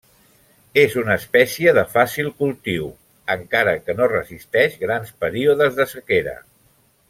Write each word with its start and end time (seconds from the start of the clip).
És 0.83 0.93
una 1.01 1.17
espècie 1.21 1.73
de 1.79 1.83
fàcil 1.91 2.31
cultiu, 2.39 2.89
encara 3.35 3.77
que 3.85 3.97
no 4.01 4.09
resisteix 4.17 4.81
grans 4.87 5.13
períodes 5.27 5.79
de 5.83 5.89
sequera. 5.97 6.39